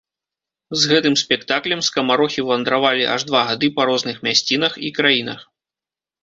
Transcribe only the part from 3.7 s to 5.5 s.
па розных мясцінах і краінах.